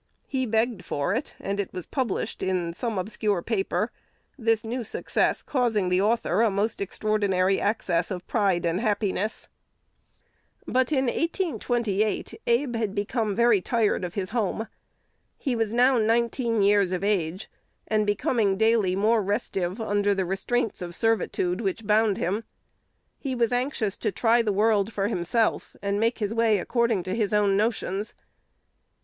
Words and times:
"He 0.25 0.47
begged 0.47 0.83
for 0.83 1.13
it," 1.13 1.35
and 1.39 1.59
it 1.59 1.71
was 1.73 1.85
published 1.85 2.41
in 2.41 2.73
some 2.73 2.97
obscure 2.97 3.43
paper; 3.43 3.91
this 4.35 4.63
new 4.65 4.83
success 4.83 5.43
causing 5.43 5.89
the 5.89 6.01
author 6.01 6.41
a 6.41 6.49
most 6.49 6.81
extraordinary 6.81 7.61
access 7.61 8.09
of 8.09 8.25
pride 8.25 8.65
and 8.65 8.81
happiness. 8.81 9.47
But 10.65 10.91
in 10.91 11.05
1828 11.05 12.33
Abe 12.47 12.75
had 12.75 12.95
become 12.95 13.35
very 13.35 13.61
tired 13.61 14.03
of 14.03 14.15
his 14.15 14.31
home. 14.31 14.67
He 15.37 15.55
was 15.55 15.71
now 15.71 15.99
nineteen 15.99 16.63
years 16.63 16.91
of 16.91 17.03
age, 17.03 17.47
and 17.87 18.03
becoming 18.03 18.57
daily 18.57 18.95
more 18.95 19.21
restive 19.21 19.79
under 19.79 20.15
the 20.15 20.25
restraints 20.25 20.81
of 20.81 20.95
servitude 20.95 21.61
which 21.61 21.85
bound 21.85 22.17
him. 22.17 22.43
He 23.19 23.35
was 23.35 23.51
anxious 23.51 23.97
to 23.97 24.11
try 24.11 24.41
the 24.41 24.51
world 24.51 24.91
for 24.91 25.09
himself, 25.09 25.75
and 25.79 25.99
make 25.99 26.17
his 26.17 26.33
way 26.33 26.57
according 26.57 27.03
to 27.03 27.13
his 27.13 27.33
own 27.33 27.55
notions. 27.55 28.15